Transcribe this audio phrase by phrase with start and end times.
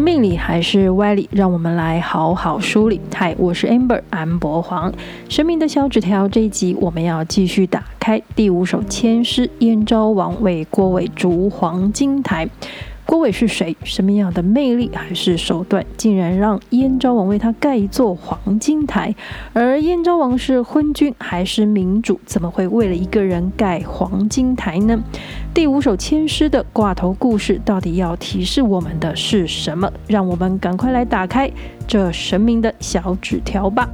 [0.00, 1.28] 命理还是歪理？
[1.30, 3.00] 让我们来好好梳理。
[3.14, 4.92] 嗨，我是 Amber 安博黄。
[5.28, 9.50] 神明的小纸条这一集，我们要继续打开第五首《千诗。
[9.58, 12.48] 燕昭王为郭伟筑黄金台。
[13.10, 13.76] 郭伟是谁？
[13.82, 19.12] 什么样的魅力还是手段，竟然让燕昭王为他盖一座黄金台？
[19.52, 22.20] 而燕昭王是昏君还是明主？
[22.24, 24.96] 怎么会为了一个人盖黄金台呢？
[25.52, 29.92] 第五首千诗的挂头故事，到底要提示我们的是什么？
[30.06, 31.50] 让我们赶快来打开
[31.88, 33.88] 这神明的小纸条吧。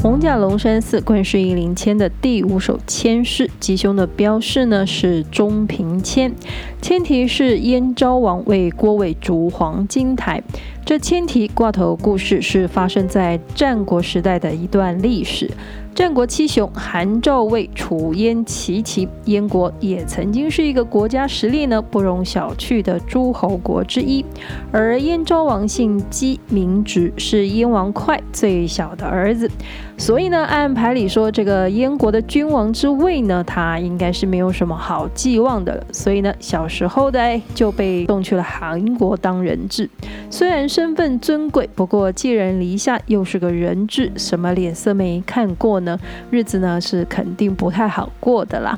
[0.00, 6.32] 红甲龙山寺观世音灵签的第五首签诗，吉凶的标示呢是中平签，
[6.80, 10.40] 签题是燕昭王为郭伟筑黄金台。
[10.84, 15.50] 这签题挂头故事是发生在战国时代的一段历史。
[15.98, 24.24] 战国七雄韩赵魏楚燕齐齐，燕国也曾经是一个国家实力呢不容小觑的诸侯国之一。
[24.70, 29.50] 而燕昭王姓姬名直，是燕王哙最小的儿子，
[29.96, 35.84] 所以呢，按牌理说，这个燕国的君王之位呢，他应该是没有什么好寄望的。
[35.90, 39.90] 所以呢，小时候的哎就被送去了韩国当人质。
[40.30, 45.87] 虽然身份尊贵，不过寄人篱下又是个人质，什么脸色没看过呢？
[46.30, 48.76] 日子呢是肯定不太好过的啦。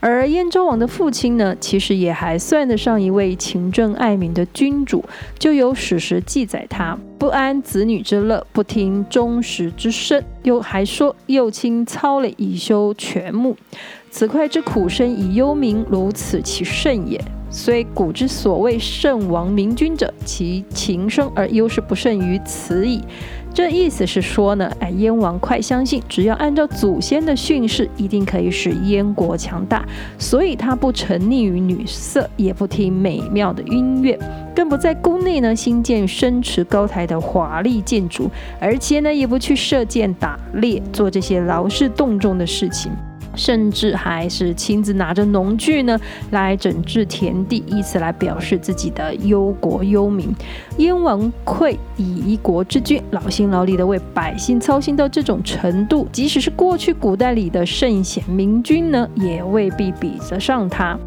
[0.00, 5.04] 而燕昭王的父亲呢，其实也还算得上一位勤政爱民的君主。
[5.38, 13.56] 就有史实记载，他不安子女之乐，不听忠实之声，又还说幼卿操累以修权目。
[14.10, 17.20] 此哙之苦身以忧民，如此其甚也。
[17.52, 23.02] 虽古之所谓圣王明君者，其情深而忧是不胜于此矣。
[23.52, 29.84] 这意思是说呢，哎，燕王快相信，只要按照祖先的训示，一定可以使燕国强大，
[30.18, 34.18] 所以他不沉溺于女色，也不听美妙的音乐，
[34.54, 42.92] 更不在宫内呢兴建深池高台的华丽建筑，而且呢，也不去射箭打猎，做这些劳师动众的事情。
[43.34, 45.98] 甚至还是亲自拿着农具呢，
[46.30, 50.34] 来整治田地，以此来表示自己的忧国忧民。
[50.78, 60.98] 燕王哙以一国之君，劳心劳力的为百姓操心到这种程度，即使是过去古代里的圣贤明君呢，也未必比得上他。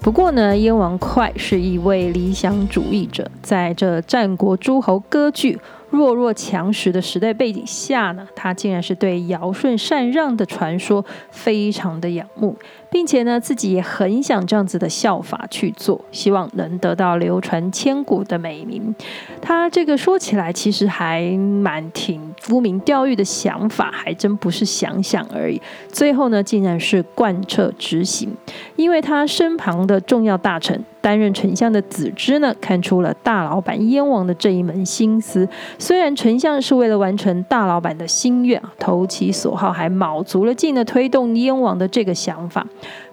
[0.00, 5.58] 不过呢，燕王哙是一位理想主义者，在这战国诸侯割据。
[5.90, 12.56] 弱弱强食的时代背景下呢，他竟然是对尧舜禅让的传说非常的仰慕，
[12.90, 18.94] 并且呢，自己也很想这样子的效法去做，希望能得到流传千古的美名。
[19.40, 25.60] 他这个说起来其实还蛮挺沽名钓誉的想法，还真不是想想而已。
[25.88, 28.36] 最后呢，竟然是贯彻执行，
[28.76, 30.84] 因为他身旁的重要大臣。
[31.02, 35.48] 担任丞相的子之呢，看出了大老板燕王的这一门心思。
[35.78, 42.66] 虽然丞相是为了完成大老板的心愿，投其所好，还卯足了劲的推动燕王的这个想法。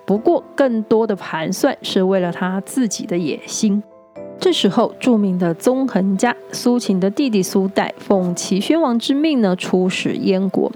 [0.08, 3.84] 不过，更多的盘算是为了他自己的野心。
[4.40, 10.72] 这时候，著名的纵横家苏秦的弟弟苏代，奉齐宣王之命呢，出使燕国。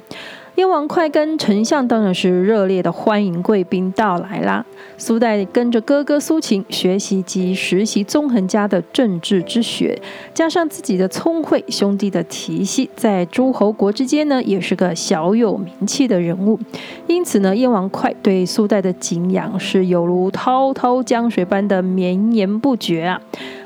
[0.61, 4.63] 燕王哙跟丞相当然是热烈的欢迎贵宾到来啦。
[4.95, 9.99] 苏代跟着哥哥苏秦学习及实习纵横家的政治之学，
[10.35, 16.59] 加上自己的聪慧，兄弟的提携，在诸侯国之间呢，也是个小有名气的人物。
[17.07, 23.19] 因此呢，燕王哙对苏代的敬仰是犹如滔滔江水般的绵延不绝啊。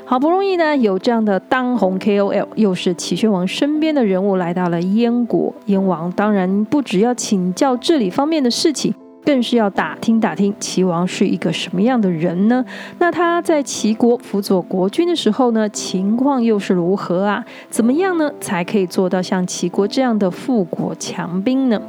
[0.08, 12.64] 好不容易呢，有这样的当红 KOL，又是齐宣王身边的人物来到了燕国，燕王当然不只要请教治理方面的事情，更是要打听打听齐王是一个什么样的人呢？
[13.00, 17.44] 那他在齐国辅佐国君的时候呢，情况又是如何啊？
[17.68, 21.82] 怎么样呢，才可以做到像齐国这样的富国强兵呢？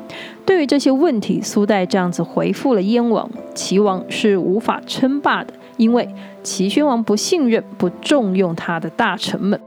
[0.43, 5.53] 对于这些问题，苏代这样子回复了燕王：齐王是无法称霸的。
[5.77, 6.07] 因为
[6.43, 9.59] 齐宣王不信任、不重用他的大臣们，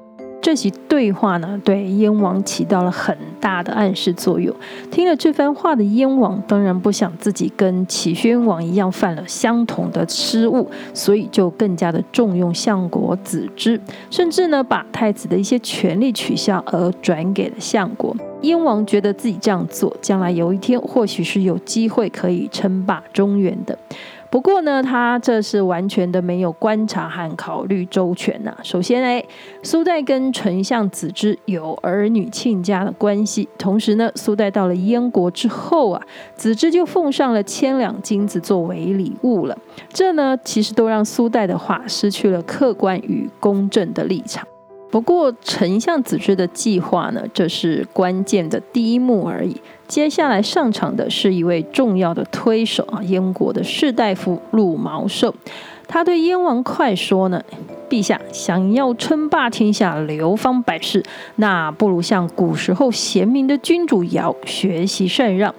[0.42, 4.54] 这席对话呢，对燕王起到了很大的暗示作用。
[4.90, 13.78] 听了这番话的燕王，当然不想自己跟齐宣王一样犯了相同的失误，所以就更加的重用相国子之，
[14.10, 18.16] 甚至呢，把太子的一些权力取消而转给了相国。
[18.40, 23.78] 燕王觉得自己这样做，将来有一天或许是有机会可以称霸中原的。
[24.30, 29.26] 不过呢，他这是完全的没有观察和考虑周全呐、首先，呢，
[29.64, 36.00] 苏代跟丞相子之有儿女亲家的关系，同时呢，苏代到了燕国之后啊，
[36.36, 39.58] 子之就奉上了千两金子作为礼物了。
[39.92, 44.46] 这呢，其实都让苏代的话失去了客观与公正的立场。
[44.90, 49.56] 不过，丞相子之的计划呢，这是关键的第一幕而已。
[49.86, 55.34] 接下来上场的是一位重要的推手啊，燕国的士大夫陆毛寿。
[55.86, 57.42] 他对燕王哙说呢
[57.90, 61.04] ：“陛下想要称霸天下、流芳百世，
[61.36, 65.52] 那不如向古时候贤明的君主尧学习禅让。”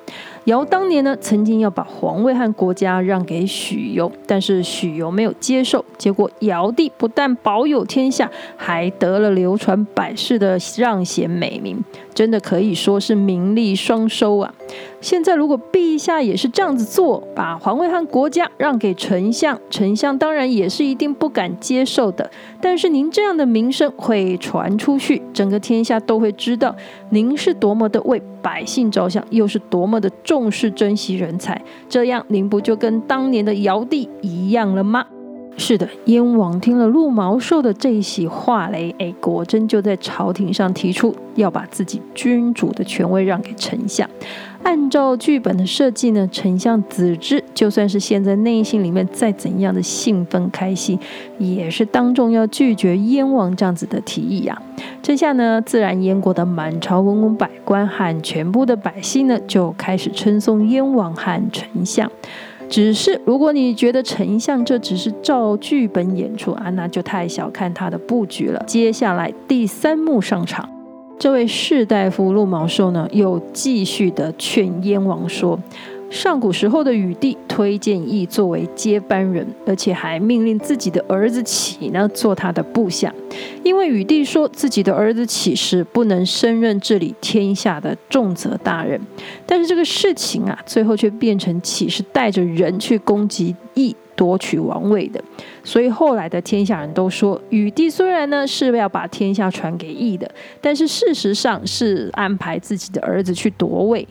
[0.45, 11.83] 尧当年呢，曾经要把皇位和国家让给许由，但是许由没有接受，结果尧帝不但保有天下，还得了流传百世的让贤美名。
[12.13, 14.53] 真的可以说是名利双收啊！
[14.99, 22.29] 现在如果陛下也是这样子做，把皇位和国家让给丞相，丞相当然也是一定不敢接受的。
[22.59, 26.75] 但是您这样的名声会传出去，整个天下都会知道
[27.11, 31.61] 您是多么的为百姓着想，又是多么的重视珍惜人才。
[31.89, 35.05] 这样您不就跟当年的尧帝一样了吗？
[35.57, 44.09] 是的，燕王听了陆毛寿的这一席话嘞，哎，果真就在朝廷上提出要把自己君主的权威让给丞相。
[44.63, 50.97] 按照剧本的设计呢，丞相子之就算是现在内心里面再怎样的兴奋开心，
[51.37, 54.61] 也是当众要拒绝燕王这样子的提议呀、啊。
[55.01, 62.09] 这下呢，自然燕国的满朝文武百官和全部的百姓呢，就开始称颂燕王和丞相。
[62.69, 68.63] 只是，如果你觉得丞相这只是照剧本演出啊，那就太小看他的布局了。
[68.65, 70.69] 接下来第三幕上场，
[71.21, 75.59] 这位士大夫陆毛寿呢，又继续的劝燕王说。
[76.09, 83.13] 上古时候的禹帝推荐羿作为接班人，而且还命令自己的儿子启呢做他的部下，
[83.63, 88.99] 因为禹帝说自己的儿子启是不能胜任治理天下的重责大任。
[89.45, 95.19] 但是这个事情啊，最后却变成启是带着人去攻击羿，夺取王位的。
[95.63, 100.29] 所以后来的天下人都说，禹帝虽然呢是要把天下传给羿的，
[100.61, 104.07] 但是事实上是安排自己的儿子去夺位。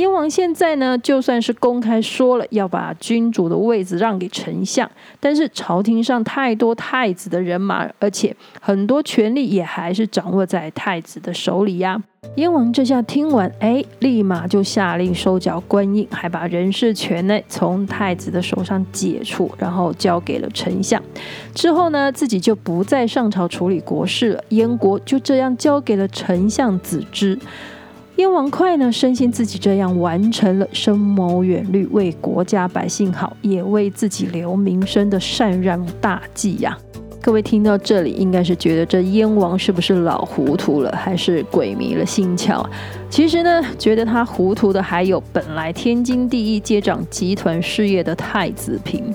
[0.00, 12.02] 燕王现在呢，就算是公开说了要把君主的位子让给丞相，但是朝廷上太多太子的人马，而且很多权力也还是掌握在太子的手里呀。
[12.36, 21.02] 燕王这下听完，哎，立马就下令收缴官印，还把人事权呢从太子的手上解除，然后交给了丞相。
[21.54, 27.38] 之后呢，自己就不再上朝处理国事了，燕国就这样交给了丞相子之。
[28.16, 36.76] 燕王劮呢，深信自己这样完成了深谋远虑、为国家百姓好，也为自己留名声的禅让大计呀、
[37.22, 42.62] 各位听到这里，应该是觉得这燕王是不是老糊涂了，还是鬼迷了心窍？
[43.08, 49.14] 其实呢，觉得他糊涂的还有本来天经地义接掌集团事业的太子平。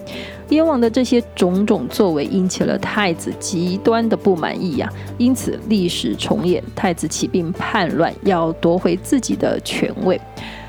[0.49, 4.87] 燕王的这些种种作为，引起了太子极端的不满意呀、
[5.17, 10.19] 因此，历史重演，太子起兵叛乱，要夺回自己的权位。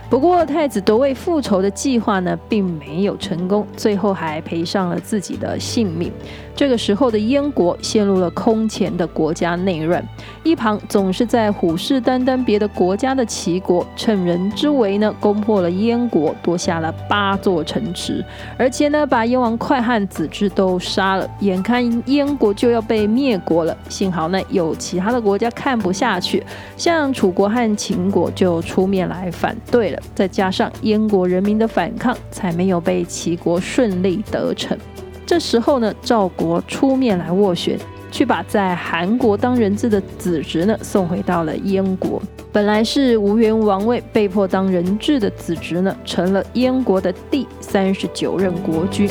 [0.08, 6.12] 不过，太子夺位复仇的计划呢，并没有成功，最后还赔上了自己的性命。
[6.54, 10.02] 这个时候的燕国陷入了空前的国家内乱，
[10.42, 18.24] 一旁总是在虎视眈眈别的国家的齐国，趁人之危呢，攻破了燕国，夺下了八座城池，
[18.56, 21.28] 而且呢，把燕王劮和子之都杀了。
[21.40, 26.42] 眼看燕国就要被灭国了，幸好呢，有其他的国家看不下去，
[26.76, 29.95] 像楚国和秦国就出面来反对了。
[30.14, 34.76] 再加上燕国人民的反抗，才没有被齐国顺利得逞。
[35.24, 37.78] 这时候呢，赵国出面来斡旋，
[38.12, 42.22] 去把在韩国当人质的子侄呢送回到了燕国。
[42.52, 49.10] 本来是无缘王位，被迫当人质的子侄呢，成了燕国的第三十九任国君。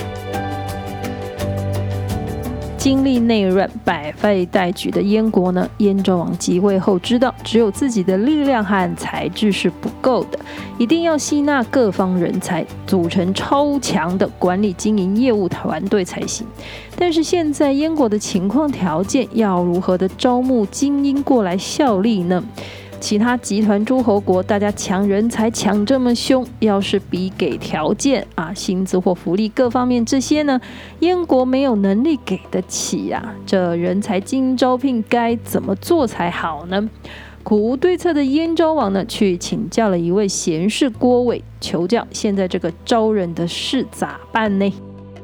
[2.85, 10.37] 经历内乱、百废待举的燕国呢，燕昭王即位后知道，只有自己的力量和才智是不够的，
[10.77, 16.45] 一定要吸纳各方人才，组成超强的管理经营业务团队才行。
[16.95, 22.43] 但是现在燕国的情况条件，要如何的招募精英过来效力呢？
[23.05, 30.59] 其他集团诸侯国，大家抢人才抢这么凶，要是比给条件啊，薪资或福利各方面这些呢，
[31.01, 36.89] 燕国没有能力给得起呀、这人才精英招聘该怎么做才好呢？
[37.43, 44.73] 苦无对策的燕昭王呢，去请教了一位贤士郭伟，求教现在这个招人的事咋办呢？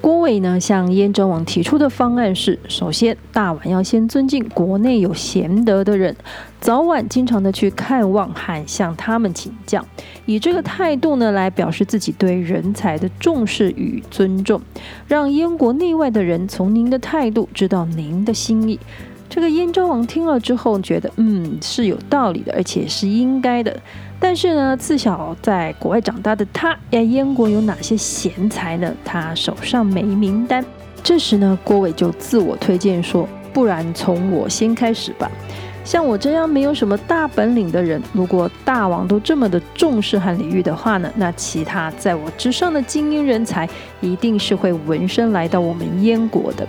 [0.02, 6.16] 郭伟呢向燕昭王提出的方案是：首先，大王要先尊敬国内有贤德的人，
[6.60, 9.86] 早晚经常的去看望和向他们请教，
[10.26, 14.60] 以这个态度呢来表示自己对人才的重视与尊重，
[15.08, 18.80] 让燕国内外的人从您的态度知道您的心意。
[19.30, 23.80] 这个燕昭王听了之后觉得，嗯，是有道理的，而且是应该的。
[24.24, 28.94] 但是呢，自小在国外长大的他，呀，燕国有哪些贤才呢？
[29.04, 30.64] 他手上没名单。
[31.02, 35.30] 这时呢，郭伟就自我推荐说：“不然从我先开始吧。
[35.84, 43.68] 像我这样没有什么大本领的人，如果大王都这么的重视和礼遇的话呢，那其他在我之上的精英人才，
[44.02, 46.66] 一定是会闻声来到我们燕国的。”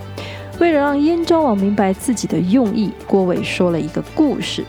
[0.59, 4.65] 为了让燕昭王明白自己的用意，郭伟说了一个故事。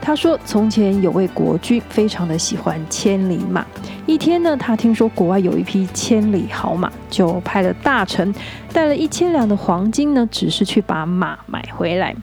[0.00, 3.64] 他说，从前有位国君非常的喜欢千里马。
[4.06, 8.34] 一天呢，他听说国外有一匹千里好马，就派了大臣
[8.72, 12.14] 带了一千两的黄金呢，只是去把马买回来。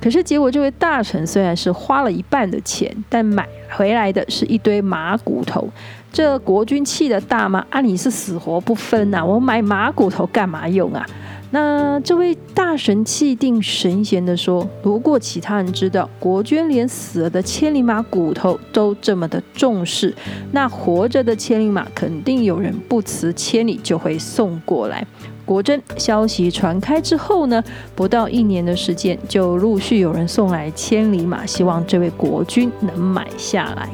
[0.00, 5.68] 可是结果，这位大臣虽然是花了一半的钱，但买回来的是一堆马骨头。
[6.10, 7.66] 这国君气得大吗？
[7.68, 9.22] 啊，你是死活不分呐！
[9.22, 11.04] 我买马骨头干嘛用啊？
[11.50, 20.14] 那这位大神气定神闲地说：“如果其他人知道国君连死了的千里马骨头都这么的重视，
[20.52, 25.06] 那活着的千里马肯定有人不辞千里就会送过来。
[25.46, 27.64] 果真，消息传开之后呢，
[27.94, 33.88] 不到一年的时间，就陆续有人送来千里马，希望这位国君能买下来。”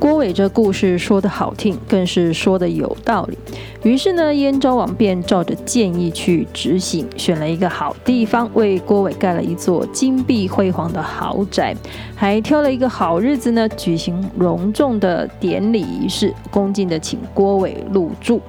[0.00, 3.36] 郭伟这故事说得好听，更是说得有道理。
[3.82, 11.76] 于是呢，燕昭王便照着建议去执行，选了一个好地方，为郭伟盖了一座金碧辉煌的豪宅，
[12.16, 18.40] 还挑了一个好日子呢，举行隆重的典礼仪式，恭敬地请郭伟入住，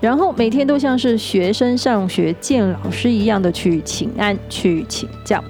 [0.00, 5.42] 然后每天都像是学生上学见老师一样的去请安、去请教。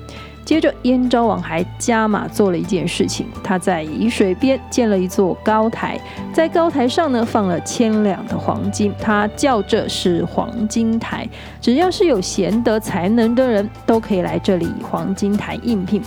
[0.44, 6.00] 接着，燕昭王还加码做了一件事情，他在沂水边建了一座高台，
[6.32, 11.28] 在高台上呢放了千两的黄金，他叫这是黄金台，
[11.60, 16.02] 只要是有贤德才能的人都可以来这里黄金台应聘。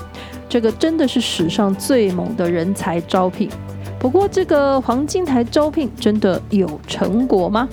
[0.48, 3.50] 这个真的是史上最猛的人才招聘。
[3.98, 7.68] 不过，这个黄金台招聘真的有成果吗？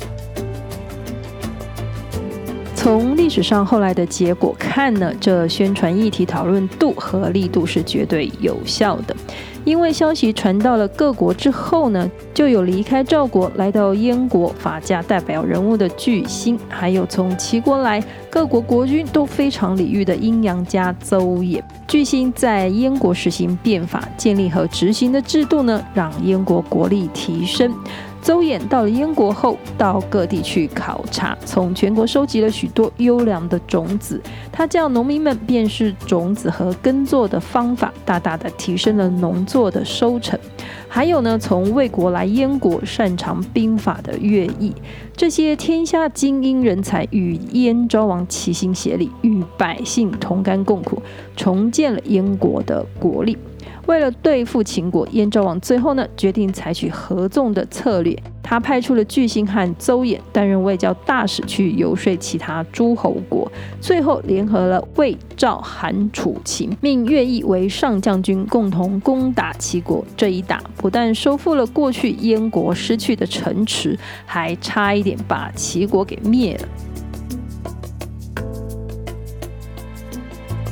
[2.83, 9.15] 从历史上后来的结果看呢，这宣传议题讨论度和力度是绝对有效的。
[9.65, 21.63] 因为消息传到了各国之后呢，就有离开赵国来到燕国法家代表人物的巨辛，还有从齐国来各国国君都非常礼遇的阴阳家邹衍。
[21.87, 27.73] 巨辛在燕国实行变法，建立和执行的制度呢，让燕国国力提升。
[28.23, 34.23] 邹衍到了燕国后，到各地去考察，从全国收集了许多优良的种子。
[34.53, 40.39] 他叫农民们辨识种子和耕作的方法，大大的提升了农作的收成。
[40.89, 44.73] 还有呢，从魏国来燕国，擅长兵法的乐毅，
[45.17, 51.03] 这些天下精英人才与燕昭王齐心协力，与百姓同甘共苦，
[51.35, 53.37] 重建了燕国的国力。
[53.87, 58.17] 为了对付秦国，燕昭王最后呢，决定采取合纵的策略。
[58.43, 70.05] 他派出了巨星和邹衍担任外交大使去游说其他诸侯国，最后联合了魏、赵、韩、楚、秦，命乐毅为上将军，共同攻打齐国。
[70.17, 76.69] 这一打不但收复了过去燕国失去的城池，还差一点把齐国给灭了。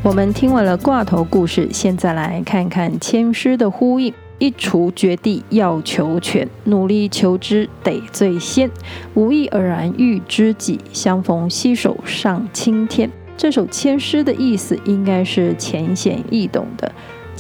[0.03, 8.71] 我们听完了挂头故事，现在来看看签诗的呼应：一锄掘地要求全，努力求之得最先。
[9.13, 13.11] 无意尔然遇知己，相逢携手上青天。
[13.37, 16.91] 这首签诗的意思应该是浅显易懂的。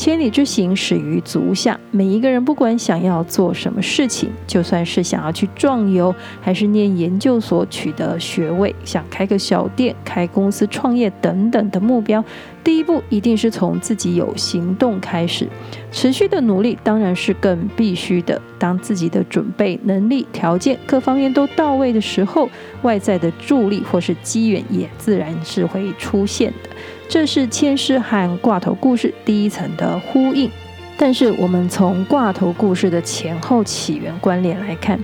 [0.00, 1.78] 千里之行始于足下。
[1.90, 12.24] 每一个人不管想要做什么事情，就算是想要去壮游，还是念研究所取得学位，想开个小店、开公司创业等等的目标，
[12.64, 15.46] 第一步一定是从自己有行动开始。
[15.92, 18.40] 持续的努力当然是更必须的。
[18.58, 22.48] 当自己的准备能力、条件各方面都到位的时候，
[22.80, 26.70] 外在的助力或是机缘也自然是会出现的。
[27.10, 30.48] 这是签诗和挂头故事第一层的呼应，
[30.96, 34.96] 但是我们从挂头故事的前后起源关联来看，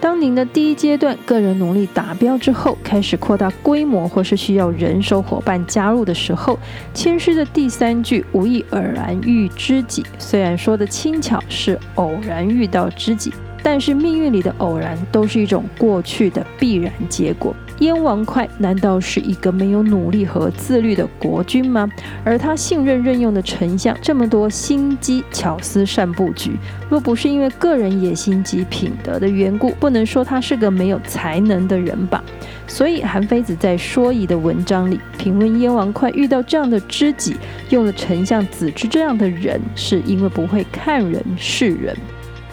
[0.00, 6.56] 当您的第一阶段个人努力达标之后，开始扩大规模或是需要人手伙伴加入的时候，
[6.94, 13.32] 签诗的第三句“无意偶然遇知己”，虽然说的轻巧是偶然遇到知己。
[13.62, 17.54] 但是命运里的偶然都是一种过去的必然结果。
[17.80, 21.88] 燕王哙难道是一个没有努力和自律的国君吗？
[22.22, 26.56] 而他信任任用的丞相这么多心机巧思善布局，
[26.88, 32.22] 若不是因为个人野心及品德的缘故，不能说他是个没有才能的人吧。
[32.66, 37.36] 所以韩非子在说仪的文章里评论燕王哙遇到这样的知己，
[37.70, 41.96] 用了丞相子之这样的人，是因为不会看人识人。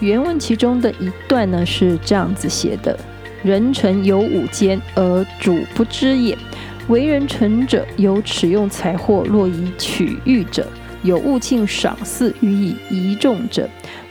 [0.00, 2.98] 原文其中的一段呢是这样子写的。
[3.48, 6.36] 人臣有五奸，而主不知也。
[6.88, 10.62] 为人臣者，有耻用财货，若以取誉者；
[11.02, 13.62] 有物庆赏赐，予以仪重者；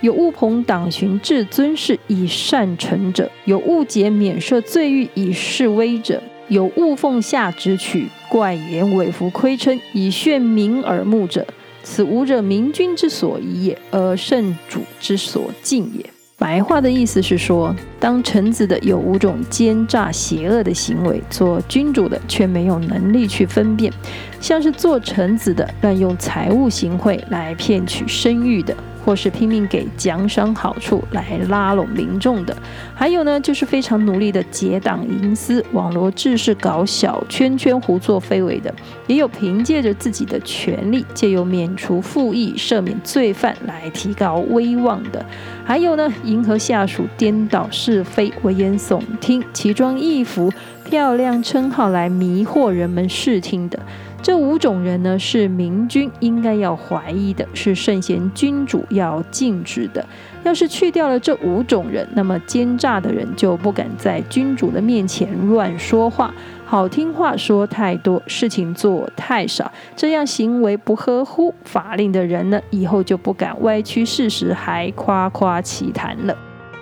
[0.01, 6.17] 有物朋党巡，至尊事，以善臣者；有物解免赦罪欲，以示威者；
[6.47, 11.45] 有物奉下直取，怪言伪服亏称，以炫民耳目者。
[11.83, 16.16] 此五者，明君之所宜也，而圣主之所敬也。
[16.39, 23.91] 白话的意思是说，当臣子的有五种奸诈邪恶的行为，做君主的却没有能力去分辨，
[24.39, 28.77] 像是做臣子的滥用财物行贿来骗取声誉的。
[29.07, 32.53] 或是拼命给奖赏好处来拉拢民众的，
[32.93, 38.75] 还有呢，就是非常努力的结党营私、网罗志士、搞小圈圈、胡作非为的，
[39.07, 45.25] 也有凭借着自己的权力，借由免除赋役、赦免罪犯来提高威望的，
[45.63, 50.51] 还有呢，迎合下属、颠倒是非、危言耸听、奇装异服、
[50.83, 53.79] 漂亮称号来迷惑人们视听的。
[54.27, 60.05] 这五种人呢，是明君应该要怀疑的，是圣贤君主要禁止的。
[60.43, 66.33] 要是去掉了这五种人，那么奸诈的人就不敢在君主的面前乱说话，
[66.65, 76.37] 好听话说太多，事情做太少，这样行为不合乎法令的人呢，以后就不敢歪曲事实，还夸夸其谈了。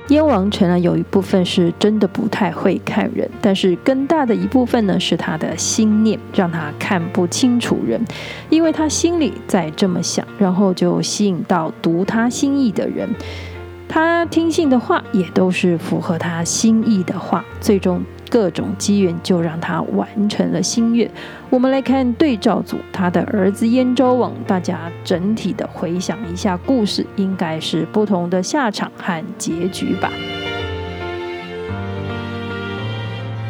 [0.10, 8.00] 燕王城呢，有一部分是真的不太会看人，但是更大的一部分呢，是他的心念让他看不清楚人，
[8.50, 13.10] 因为他心里在这么想，然后就吸引到读他心意的人，
[13.90, 18.04] 他听信的话也都是符合他心意的话，最终。
[18.30, 21.10] 各种机缘就让他完成了心愿。
[21.50, 30.12] 我们来看对照组，他的儿子燕昭王，大家整体的回想一下故事，应该是不同的下场和结局吧。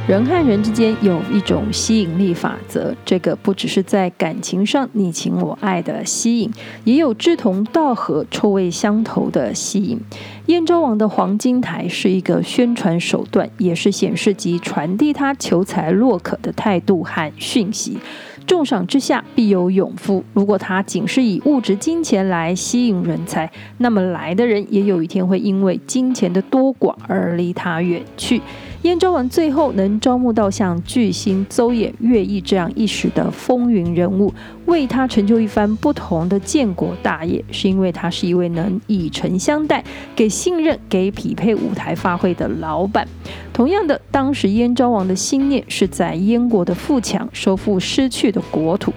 [0.08, 6.52] 人和人之间有一种吸引力法则，这个不只是在感情上你情我爱的吸引，
[6.84, 10.00] 也有志同道合、臭味相投的吸引。
[10.46, 17.98] 燕昭王的黄金台是一个宣传手段，也是显示及传递他求才若渴的态度和讯息。
[18.46, 20.24] 重赏之下必有勇夫。
[20.36, 28.40] 如果他仅是以物质金钱来吸引人才，那么来的人也有一天会因为金钱的多寡而离他远去。
[28.86, 34.32] 燕昭王最后能招募到像巨星邹衍、乐毅这样一时的风云人物，
[34.68, 39.84] 为他成就一番不同的建国大业，是因为他是一位能以诚相待、
[40.16, 43.08] 给信任、给匹配舞台发挥的老板。
[43.52, 48.94] 同样的，当时燕昭王的心念是在燕国的富强，收复失去的国土。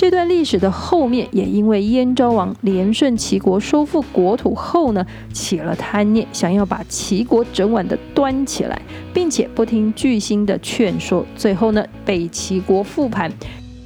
[0.00, 8.80] 这段历史的后面，也因为燕昭王连胜齐国，收复国土后呢，起了贪念，想要把齐国整碗的端起来，
[9.12, 13.30] 并且不听巨星的劝说，最后呢，被齐国复盘，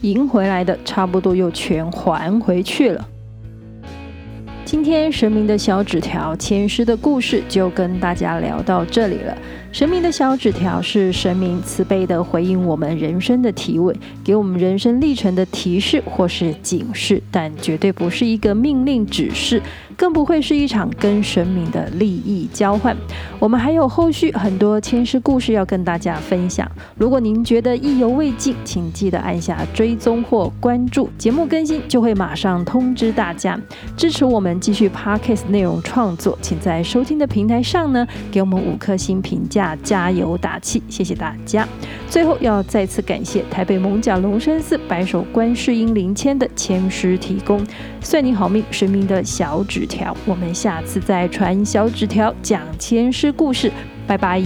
[0.02, 3.08] 赢回来的差不多又全还回去了。
[4.64, 9.36] 今天神明的小纸条签诗的故事就跟大家聊到这里了。
[9.70, 19.60] 神明的小纸条是神明慈悲的回应我们人生的提问，给我们人生历程的提示或是警示，但绝对不是一个命令指示。
[19.96, 22.96] 更不会是一场跟神明的利益交换。
[23.38, 26.70] 我们还有后续很多签诗故事要跟大家分享。
[26.96, 33.58] 如果您觉得意犹未尽，请记得按下追踪或关注，节目更新就会马上通知大家。
[33.96, 41.66] 支持我们继续 Podcast 内容创作，请在收听的平台上呢给我们五颗星评价，加油打气，谢谢大家。
[42.14, 47.60] 最后要再次感谢台北蒙甲龙山寺白首观世音灵签的签师提供，
[48.00, 53.68] 算你好命，神明的小纸条，我们下次再传小纸条讲签师故事，
[54.06, 54.40] 拜拜。